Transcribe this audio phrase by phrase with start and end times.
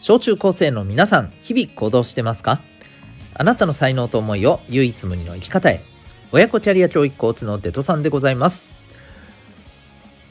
[0.00, 2.62] 小中高生の皆さん日々行動してますか？
[3.34, 5.82] あなたの才能と思いを唯一無二の生き方へ。
[6.32, 8.82] 親子キャリア教育コーチのデトさんでございます。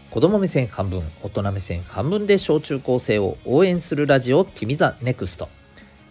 [0.09, 5.49] 子供目線半分大人目線半分で小中高生を応援するラジオ君 the NEXT。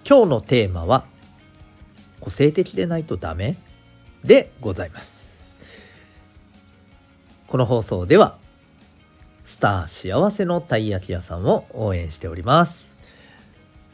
[0.09, 1.05] 今日のテーマは
[2.21, 3.57] 個性的でないとダメ？
[4.23, 5.33] でございます。
[7.49, 8.37] この放送では
[9.45, 12.97] スター幸せのたい焼き屋さんを応援しております。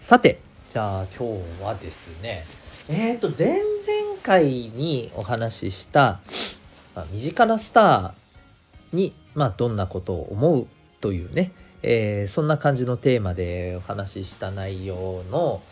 [0.04, 2.44] さてじゃあ今日はですね
[2.90, 6.20] えっ、ー、と前々回にお話しした、
[6.94, 10.66] まあ、身近なスターに、まあ、どんなことを思う
[11.00, 15.62] というね、えー、そんな感じのテーマでお話しした内容の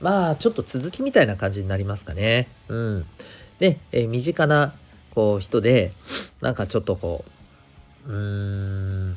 [0.00, 2.48] まあちょっと続きみたいな感じになりますかね。
[2.66, 3.06] うん。
[3.60, 4.74] で、えー、身近な
[5.14, 5.92] こう人で
[6.40, 7.24] なんかちょっとこ
[8.08, 8.16] ううー
[9.12, 9.16] ん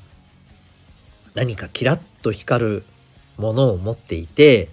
[1.33, 2.83] 何かキラッと光る
[3.37, 4.69] ものを持っていて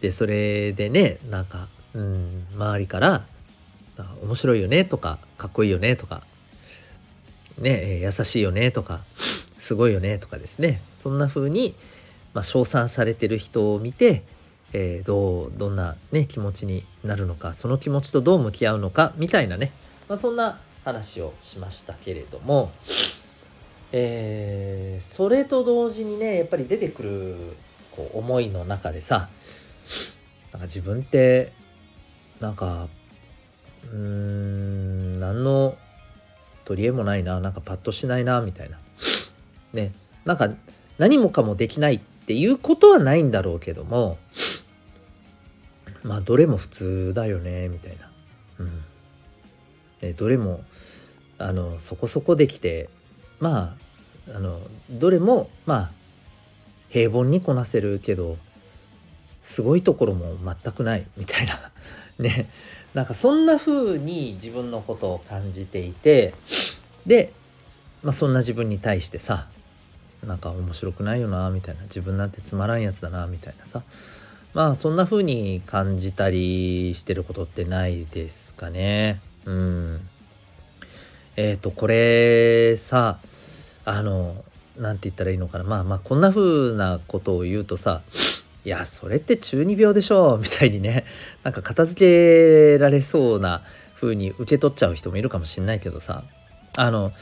[0.00, 3.24] でそれでねなんか、うん、周りから
[4.22, 6.22] 「面白いよね」とか「かっこいいよね」とか
[7.58, 9.00] 「ね優しいよね」とか
[9.58, 10.80] 「すごいよね」とかですね。
[10.92, 11.74] そんな風に
[12.36, 14.22] まあ、称賛されてる人を見て、
[14.74, 19.72] えー、どうどんな、ね、気持ちになるのかその気持ちとどう向き合うのかみたいなね、
[20.06, 22.70] まあ、そんな話をしましたけれども、
[23.92, 27.36] えー、それと同時にねやっぱり出てくる
[27.96, 29.28] こう思いの中でさ
[30.52, 31.52] なんか自分って
[32.40, 32.88] なんか
[33.92, 35.76] うーん何の
[36.64, 38.78] 取り柄もないななんかパッとしないなみたいな。
[39.72, 39.92] ね
[40.24, 40.50] なんか
[40.98, 44.18] 何もかもできないっていうことはないんだろうけども
[46.02, 48.10] まあどれも普通だよねみたいな、
[48.58, 48.84] うん。
[50.02, 50.64] えどれも
[51.38, 52.88] あのそこそこできて
[53.40, 53.76] ま
[54.28, 54.60] ああの
[54.90, 55.90] どれもまあ
[56.90, 58.36] 平凡にこなせるけど
[59.42, 61.70] すごいところも全くないみたいな。
[62.18, 62.48] ね。
[62.94, 66.32] なんかそんな風に自分のことを感じていて
[67.06, 67.30] で、
[68.02, 69.48] まあ、そんな自分に対してさ
[70.26, 71.82] なんか面白くないよなみたいな。
[71.82, 73.82] 自分なんてつまらんやつだなみたいなさ。
[74.54, 79.20] まあそんな風に感じたりしてることってないですかね。
[79.44, 80.08] うん。
[81.36, 83.18] えっ、ー、とこれさ
[83.84, 84.42] あの
[84.78, 85.64] 何て言ったらいいのかな。
[85.64, 88.02] まあまあこんな風なことを言うとさ
[88.64, 91.04] いやそれって中二病でしょみたいにね
[91.44, 93.62] なんか片付けられそうな
[93.94, 96.22] 風に受け取っちゃう人もいるかもしんないけどさ。
[96.78, 97.12] あの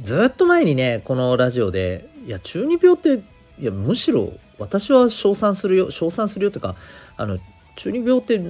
[0.00, 3.20] ずっと前にねこのラジオでいや中二病って
[3.60, 6.76] いやむしろ私は称賛するよ称賛するよとか
[7.16, 7.38] あの
[7.76, 8.40] 中二病って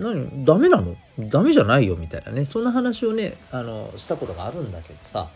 [0.00, 0.96] 何ダメなの？
[1.18, 5.28] ダメじゃないよみたいなねそんな話をねあのしたことがあるんだけどさ。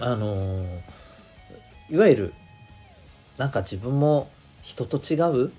[0.00, 0.64] あの
[1.90, 2.34] いわゆる
[3.36, 4.30] なんか自分も
[4.62, 5.52] 人と違う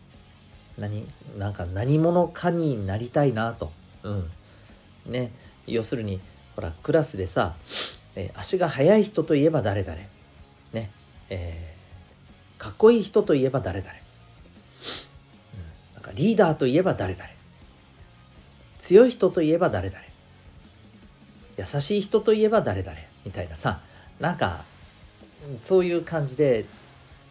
[0.78, 1.08] 何
[1.38, 3.72] なんか何者かになりたいなと。
[4.04, 4.32] うん。
[5.06, 5.32] ね、
[5.68, 6.20] 要するに
[6.56, 7.56] ほらクラスでさ、
[8.16, 9.98] えー、足が速い人といえば誰々、
[10.74, 10.90] ね。
[11.30, 17.26] えー、かっこいい人といえば誰々、うん、なんかリーダーといえば誰々
[18.80, 20.02] 強い人といえば誰々
[21.58, 23.82] 優しい人といえば誰々みたいなさ。
[24.22, 24.64] なんか
[25.58, 26.66] そういう感じで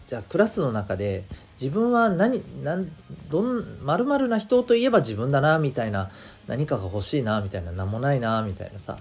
[0.09, 1.25] じゃあクラスの中で
[1.61, 2.91] 自分は何何
[3.31, 6.11] どん丸々な人といえば自分だなみたいな
[6.49, 8.97] 何かが欲しいなみたいな何もないなみたいなさ。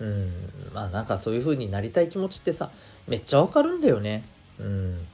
[0.00, 0.32] うん
[0.74, 2.70] まあなんかそういう風になりたい気持ちってさ
[3.06, 4.24] めっちゃわかるんだよね。
[4.58, 5.06] うん。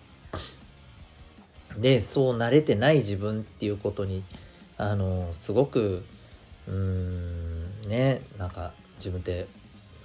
[1.76, 4.22] でそうなれてない自分っていうことに
[4.78, 6.02] あのすごく
[6.66, 9.46] うんねなんか自分って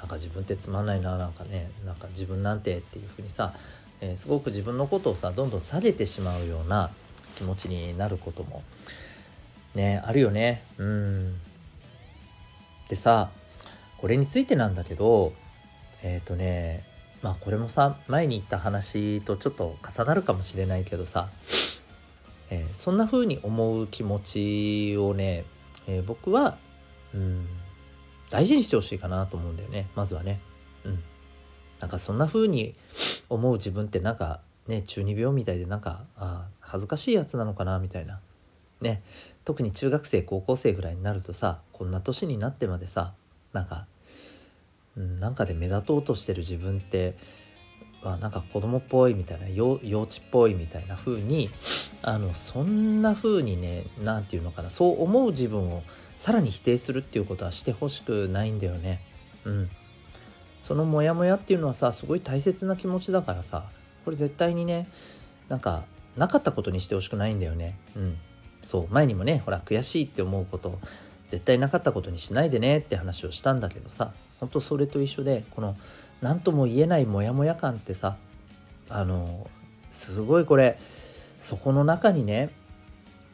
[0.01, 3.53] なんか自分ってつまんないななんかねなんか自分なんてっていうふうにさ、
[4.01, 6.89] えー、すごく自分のことをさどんどん下げてしまうような
[7.35, 8.63] 気持ちになることも
[9.75, 10.63] ねあるよね。
[10.78, 11.35] うん。
[12.90, 13.29] でさ
[14.00, 15.34] これについてなんだけど
[16.01, 16.84] えっ、ー、とね
[17.22, 21.29] まあこれもさ前に言った話とちょっと重なるかもしれないけどさ、
[22.49, 25.46] えー、そんな風に思う気持ちをね、
[25.87, 26.58] えー、僕は
[27.14, 27.47] うん
[28.31, 29.87] 大事にしてほしいかなと思うんだよね。
[29.95, 30.39] まずはね。
[30.85, 31.03] うん。
[31.79, 32.73] なんかそんな風に
[33.29, 38.19] 思う自分ってなんかね中二病みたいでなんかあ恥ずかしいやつなのかなみたいな。
[38.79, 39.03] ね。
[39.43, 43.13] 特に中学生高校生ぐらいになるとさこんな年になってまでさ
[43.53, 43.85] なんか、
[44.95, 47.16] うん、なんかで目立とうとしてる自分って
[48.03, 51.49] あなんか子供っぽいみたいな幼稚っぽいみたいな風に
[52.01, 55.83] あのそんな風にね何て言うのかなそう思う自分を
[56.15, 59.01] さらに否定するっていうことはしてほしくないんだよね。
[59.45, 59.69] うん。
[60.61, 63.65] そのモヤモヤっていうのはさすごい大切な気持ちだからさ
[64.05, 64.87] これ絶対にね
[65.49, 65.83] なんか
[66.15, 68.17] なかったことにしてほしくないんだよねうん
[68.63, 70.79] そう前にもねほら悔しいって思うこと
[71.27, 75.75] 絶対なかったことにしないでねって話をしたんだけどさほんとそれと一緒でこの
[76.22, 78.18] 何とも言えないモヤモヤ感ってさ
[78.90, 79.47] あの
[79.90, 80.79] すごいこれ
[81.38, 82.50] そこの中にね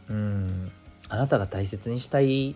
[0.09, 0.71] うん
[1.09, 2.55] あなたが大切にしたい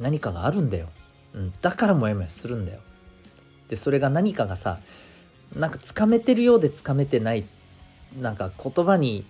[0.00, 0.88] 何かがあるんだよ、
[1.34, 2.80] うん、だからモヤモヤするんだよ。
[3.68, 4.78] でそれが何かがさ
[5.56, 7.44] なんかつかめてるようでつかめてない
[8.18, 9.26] なんか言葉に、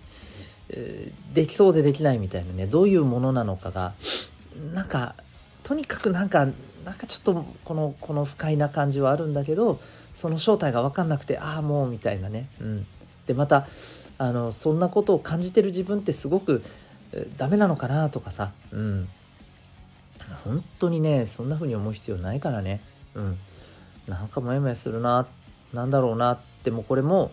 [0.69, 3.93] えー、できそうでできないみたいなねどういうものなのかが
[4.73, 5.15] なんか
[5.63, 6.47] とにかくなんか
[6.89, 9.79] なんかちょっとこのこの不快な感じはあるんだけど
[10.11, 12.87] その正体が分かんなくてああもうみたいなね、うん、
[13.27, 13.67] でまた
[14.17, 16.63] あのそんなことを感じてる自分ってすごく
[17.37, 19.07] ダメなのかなとかさ、うん、
[20.43, 22.81] 本当にねそんな風に思う必要ないからね、
[23.13, 23.37] うん、
[24.07, 25.27] なんかモヤモヤするな
[25.71, 27.31] なんだろうなってもこれも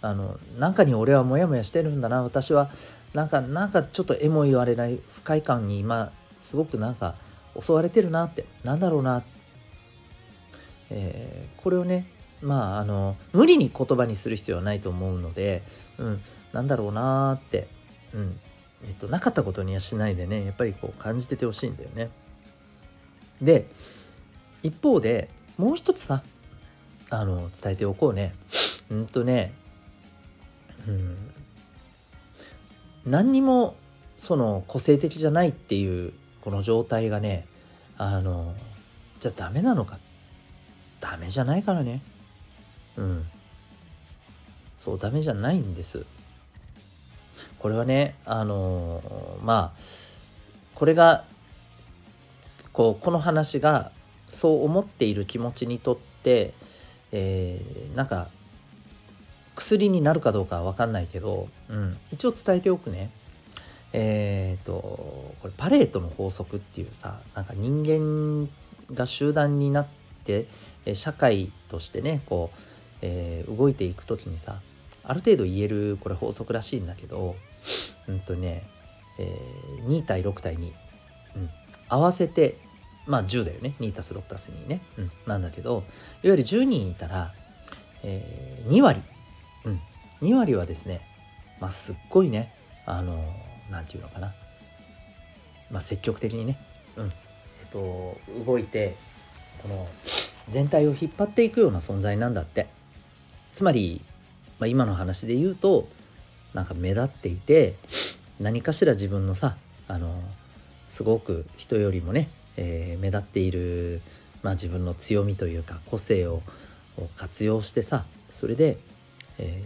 [0.00, 2.22] あのなんかに俺はモヤモヤしてるんだな。
[2.22, 2.70] 私は
[3.12, 7.14] なんかなんかちょっとえも言われない不快感に今すごくなんか
[7.58, 9.22] 襲われてるなってなんだろうな、
[10.90, 12.06] えー、これをね
[12.42, 15.62] まああの無理に言葉にする必要はないと思うので、
[15.98, 16.20] うん、
[16.52, 17.68] なんだろうなって、
[18.14, 18.38] うん
[18.84, 22.10] えっと、なかったことにはしないでねやっぱりこう感じててほしいんだよね。
[23.42, 23.66] で
[24.62, 26.22] 一方でもう一つさ
[27.10, 28.32] あの伝えておこうね
[28.90, 29.52] うんとね
[30.86, 31.16] うん
[33.06, 33.76] 何にも
[34.16, 37.46] その個性的じゃないっていうこの状態がね
[37.98, 38.54] あの
[39.18, 39.98] じゃあダメなのか？
[41.00, 42.02] ダメじゃないからね。
[42.96, 43.26] うん。
[44.78, 46.06] そうダメじゃないんです。
[47.58, 49.02] これはねあの
[49.42, 49.80] まあ
[50.74, 51.24] これが
[52.72, 53.90] こうこの話が
[54.30, 56.54] そう思っている気持ちにとって、
[57.12, 58.28] えー、なんか
[59.56, 63.10] 薬になるかどうかは分かんないけど、うん、一応伝えておくね。
[63.92, 68.48] えっ、ー、とこれパレートの法則っていうさなんか人間
[68.94, 69.86] が集団になっ
[70.24, 70.46] て
[70.94, 72.58] 社会としてねこう、
[73.02, 74.56] えー、動いていく時にさ
[75.02, 77.36] ある程度言えるこれ法則らしいんだけど
[78.08, 78.62] うんとね、
[79.18, 80.72] えー、2対6対2、
[81.36, 81.50] うん、
[81.88, 82.56] 合わせて
[83.06, 83.74] まあ10だよね。
[83.80, 85.72] 2たす6たす2ね、うん、なんだけど
[86.22, 87.32] いわゆる10人いたら、
[88.04, 89.02] えー、2割、
[89.64, 89.80] うん、
[90.22, 91.00] 2割はですね
[91.60, 92.54] まあすっごいね
[92.86, 93.22] あの
[93.70, 94.34] 何て言うのかな。
[95.70, 96.58] まあ積極的にね、
[96.96, 97.04] うん。
[97.06, 97.10] えっ
[97.72, 98.96] と、動いて
[99.62, 99.88] この
[100.48, 102.66] 全体を引っ張っていくような存在なんだって。
[103.52, 104.00] つまり、
[104.58, 105.88] まあ、今の話で言うと
[106.54, 107.74] なんか目立っていて
[108.38, 109.56] 何かしら自分のさ
[109.88, 110.14] あの
[110.88, 114.00] すごく人よりもね、えー、目立っている、
[114.42, 116.42] まあ、自分の強みというか個性を
[117.16, 118.78] 活用してさそれで、
[119.38, 119.62] え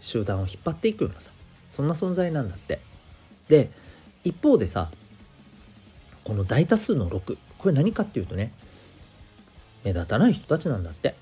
[0.00, 1.30] ー、集団を引っ張っていくようなさ
[1.70, 2.80] そんな存在なんだって。
[3.48, 3.70] で
[4.24, 4.90] 一方でさ
[6.24, 8.52] この大多数の6これ何かっていうとね
[9.84, 11.14] 目立たない人たちなんだって。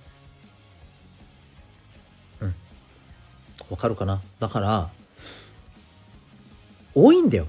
[2.41, 2.55] うん。
[3.71, 4.23] わかるかな？
[4.39, 4.91] だから
[6.95, 7.49] 多いんだよ。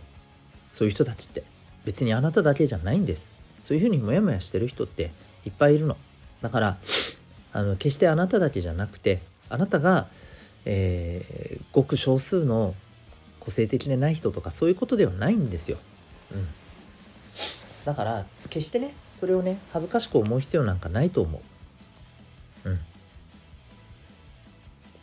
[0.71, 1.43] そういう人たちって。
[1.85, 3.31] 別にあなただけじゃないんです。
[3.61, 5.11] そういうふうにモヤモヤしてる人って
[5.45, 5.97] いっぱいいるの。
[6.41, 6.77] だから
[7.51, 10.07] あの決してあなただけじゃなくてあなたが、
[10.65, 12.73] えー、ごく少数の
[13.43, 15.77] 個性的でない人とかそういうことではないんですよ。
[16.31, 16.47] うん、
[17.85, 21.41] だから決してねそれをね恥ずかしく思う必要なんかないと思
[22.65, 22.69] う。
[22.69, 22.79] うん、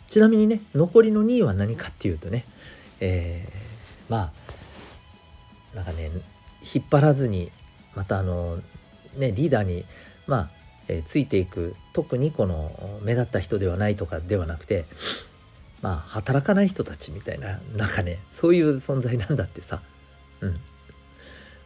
[0.09, 2.45] ちなみにね残りの2位は何かっていうとね、
[3.01, 4.33] えー、ま
[5.75, 6.11] あなんかね
[6.75, 7.51] 引っ張らずに
[7.95, 8.59] またあの
[9.17, 9.85] ねリーダーに
[10.27, 10.51] まあ、
[10.87, 14.85] え、ついていく特にこの目立った人ではないとかではなくて
[15.83, 19.81] まあ働かない人たちみたいななんかねそういう存在なんだってさ。
[20.41, 20.61] うん。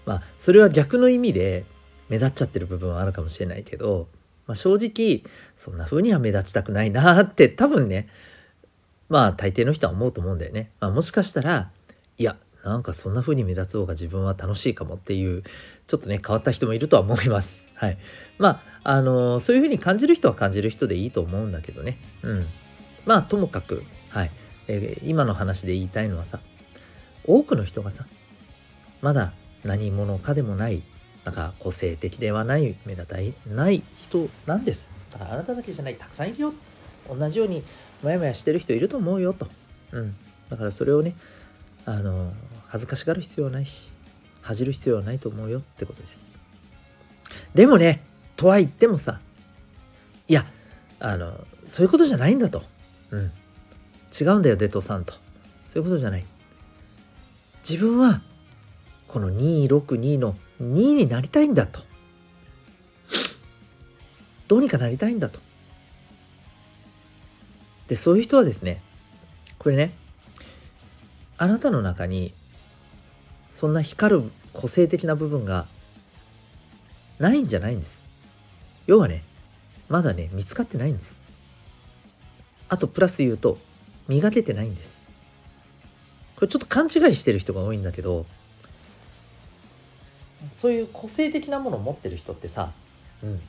[0.06, 1.64] まあそれは逆の意味で
[2.09, 4.09] 目立っちゃってる部分はあるかもしれないけど、
[4.47, 5.23] まあ、正直
[5.56, 8.09] そんな風には目立ちたくないなって多分ね
[9.09, 11.71] まあ大抵の人は思うと思うんだよね、まあ、もしかしたら
[12.18, 15.42] いやなんかそんな風に目立つ方が自分は楽しいかもっていう
[15.87, 17.62] ちょっとね変わった人もいるとは思います。
[17.75, 17.99] はい。
[18.38, 21.99] まああのー、そういう風に感じる人は感じる人でいいと思うんだけどね。
[22.23, 22.47] うん。
[23.06, 24.30] まあともかくはい、
[24.68, 26.40] えー、今の話で言いたいのはさ
[27.26, 28.06] 多くの人がさ
[29.02, 29.32] まだ
[29.64, 30.82] 何者かでもない
[31.25, 33.16] なんか個性的ではない目立た
[33.54, 34.92] ない人なんです。
[35.11, 36.52] だからあなただけじゃないたくさんいるよ。
[37.08, 37.62] 同じように
[38.02, 39.49] モヤモヤしてる人いると思うよと。
[39.92, 40.14] うん。
[40.50, 41.14] だからそれをね
[41.87, 42.32] あの
[42.68, 43.90] 恥ずかしがる必要はないし
[44.42, 46.25] 恥じる必要はないと思うよってことです。
[47.54, 48.02] でもね
[48.37, 49.20] とは言ってもさ
[50.28, 50.46] いや
[51.00, 51.32] あの
[51.64, 52.62] そういうことじゃないんだと。
[53.14, 53.33] うん。
[54.18, 55.14] 違うんだよデトさんと。
[55.68, 56.25] そういうことじゃない。
[57.68, 58.21] 自分は
[59.09, 61.80] この262の2になりたいんだと。
[64.49, 65.40] どうにかなりたいんだと。
[67.88, 68.80] でそういう人はですね
[69.59, 69.92] これね
[71.37, 72.33] あなたの中に
[73.52, 75.66] そんな光る個性的な部分が
[77.18, 77.99] ないんじゃないんです。
[78.87, 79.23] 要はね
[79.88, 81.24] まだね見つかってないんです。
[82.68, 83.59] あとプラス言うと
[84.09, 85.00] 磨けてないんです
[86.37, 88.26] これちょっと勘違いしてる人が多いんだけど
[90.52, 92.73] そういう個性的なものを持ってる人ってさ、
[93.23, 93.42] うん、こ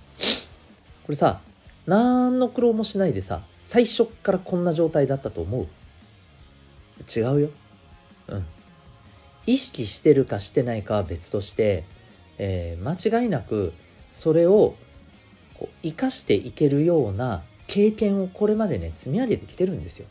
[1.09, 1.39] れさ
[1.87, 5.67] 何の苦労もしないでさ最初からこんな状態だったと思う
[7.13, 7.49] 違うよ。
[8.27, 8.45] うん。
[9.45, 11.83] 意識してるかしてないかは別として、
[12.37, 13.73] えー、間違いなく
[14.11, 14.75] それを
[15.55, 20.07] こう生かしていけるような経験をこれまでね積み上げてきてるんですよ。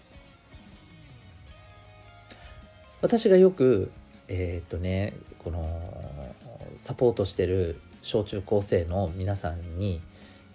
[3.01, 3.91] 私がよく
[4.29, 6.35] えー、っとねこの
[6.77, 10.01] サポートしてる小中高生の皆さんに、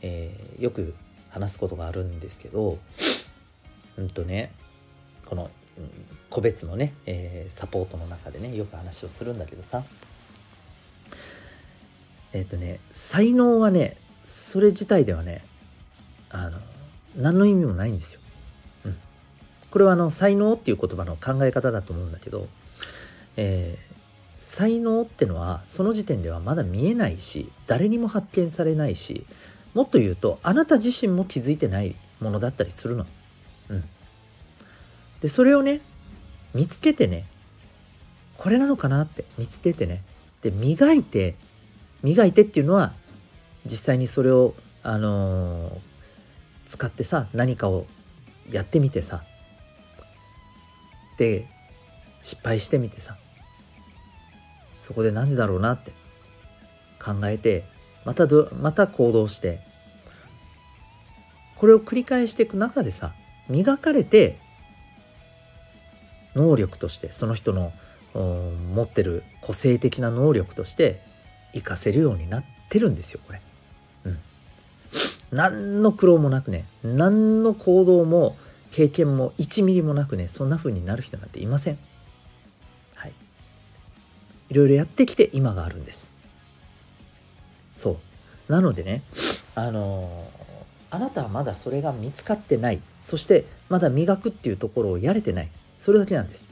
[0.02, 0.94] えー、よく
[1.30, 2.80] 話すことがあるんですけど
[3.98, 4.52] うんとね
[5.26, 5.50] この
[6.30, 9.84] 個別のね、えー、サポートの中でねよく話をするんだけどさ
[12.34, 15.44] えっ、ー、とね才能はねそれ自体ではね
[16.30, 16.60] あの
[17.20, 18.22] 何の意味もないんですよ。
[18.86, 18.98] うん、
[19.70, 22.48] これはあの才能っていう言葉の考え方だと思うんだけど、
[23.36, 23.94] えー、
[24.40, 29.26] 才能ってのはその時点ではまだ見えないし誰にも発見されないし
[29.74, 33.06] もっと言うとあなた自身も気づいてないものだったりするの。
[33.70, 33.84] うん。
[35.22, 35.82] でそれをね
[36.54, 37.26] 見つけてね
[38.38, 40.02] これなのかなって見つけてね
[40.42, 41.36] で磨いて
[42.02, 42.94] 磨いてっていうのは
[43.66, 45.72] 実際にそれをあのー、
[46.70, 47.88] 使ってさ何かを
[48.52, 49.24] やってみてさ。
[51.18, 51.48] で
[52.22, 53.18] 失敗してみてさ。
[54.84, 55.92] そこで何でだろうなって。
[57.04, 57.64] 考えて
[58.06, 59.60] またどまた行動して。
[61.56, 63.14] これを繰り返していく中でさ
[63.50, 64.38] 磨かれて
[66.36, 67.74] 能力としてその人の
[68.14, 71.02] 持ってる個性的な能力として
[71.52, 73.42] 活かせるようになってるんですよこれ。
[75.32, 78.36] 何の苦労もなくね何の行動も
[78.72, 81.78] 経験も1ミリもなくねそんな風になる人なんていません。
[82.96, 83.14] はい。
[84.50, 86.14] いろいろやってきて今があるんです。
[87.76, 88.00] そ
[88.48, 88.52] う。
[88.52, 89.04] なのでね
[89.56, 90.40] あのー
[90.92, 96.50] あなたはまだそれが見つかってないそしてまだ磨くっていうところをやれてないそれだけなんです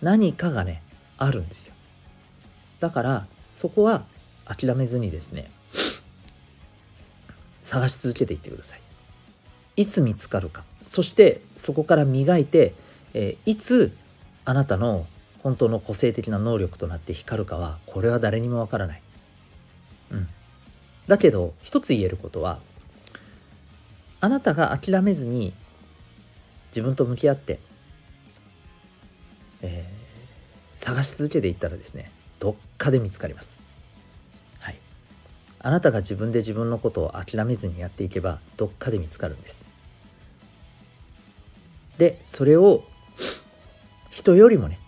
[0.00, 0.82] 何かがね
[1.18, 1.74] あるんですよ
[2.80, 4.04] だからそこは
[4.44, 5.50] 諦めずにですね
[7.72, 8.80] 探し続けていってください。
[9.76, 10.62] いつ見つかるか。
[10.82, 12.74] そしてそこから磨いて、
[13.14, 13.96] えー、いつ
[14.44, 15.06] あなたの
[15.42, 19.02] 本当の個性的な能力となって光るかはこれは誰にもわからない。
[20.10, 20.28] うん。
[21.06, 22.58] だけど一つ言えることは
[24.20, 25.54] あなたが諦めずに
[26.72, 27.58] 自分と向き合って
[29.62, 33.61] えー、探し続けていったらですねどっかで見つかります。
[35.62, 39.64] あなたが自分で自分のことを諦めずにやっていけばどっかで見つかるんです。
[41.98, 42.82] でそれを
[44.10, 44.78] 人よりもね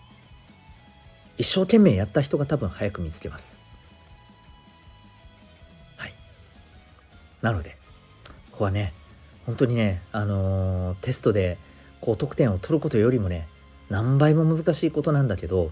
[1.37, 3.57] 一生懸命やった人が多分早く見つけます。
[5.95, 6.13] はい。
[7.41, 7.77] なので
[8.51, 8.93] ここはね
[9.45, 11.57] 本当にねあのー、テストで
[12.01, 13.47] 高得点を取ることよりもね
[13.89, 15.71] 何倍も難しいことなんだけど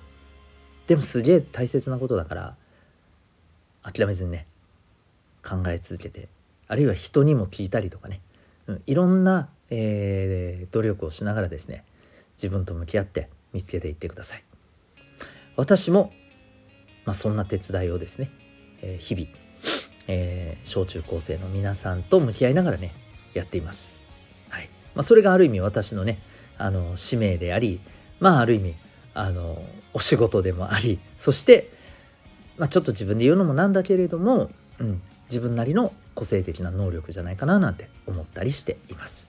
[0.88, 2.56] でもすげえ大切なことだから
[3.84, 4.48] 諦めずにね
[5.44, 6.30] 考え続けて
[6.68, 8.22] あるいは人にも聞いたりとかね、
[8.68, 11.84] うん、いろんな、えー、努力をしながらですね
[12.38, 14.44] 自分と向き合って見つけていってください。
[15.56, 16.12] 私も、
[17.06, 18.32] まあ、そんな手伝いをですね、
[18.82, 19.28] えー、日々、
[20.08, 22.92] えー、小中高生の皆さんと向き合いながらね
[23.36, 24.02] やっています、
[24.50, 24.70] はい。
[24.96, 26.20] まあ、それがある意味私のね
[26.58, 27.80] あの使命であり
[28.20, 28.74] まあある意味
[29.14, 31.70] あのお仕事でもありそして、
[32.58, 35.02] まあ、ちょっと自分で言うのもなんだけれども、うん、
[35.34, 39.28] 自分なりの個性的な能力じゃないかななんて思ったりしています。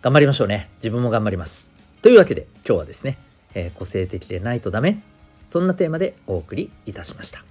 [0.00, 0.68] 頑張りましょうね。
[0.78, 1.70] 自分も頑張ります。
[2.02, 3.18] というわけで今日はですね、
[3.54, 5.00] えー、個性的でないとダメ
[5.48, 7.44] そんなテーマでお送りいたしました。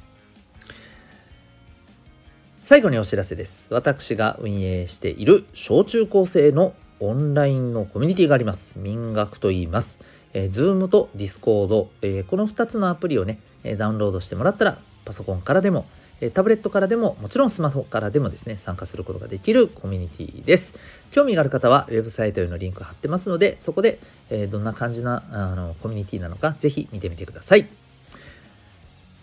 [2.61, 3.67] 最後にお知らせです。
[3.69, 8.79] 私が運営している小中高生のオンラインのコミュニティがあります。
[8.79, 10.01] 民学と言います。
[10.33, 15.85] えー、Zoom と Discord、えー、この2つのアプリをね、えダウンロードしてもらったら、パソコンからでも、
[16.29, 20.75] タブレットからでももちろんスマホからでもですね参加することができるコミュニティです。
[21.11, 23.99] 興味がある方はウェブサイトへのリンク貼ってますのでそこで、
[24.29, 27.67] えどんな感じなあのコミュニティなのかぜひ見てみてください。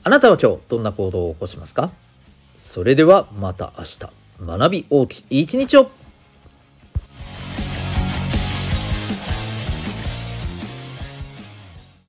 [0.03, 1.93] あなたは今日どんな行動を起こしますか？
[2.59, 4.01] それではまた明日。
[4.41, 5.91] 学び大きい一日を。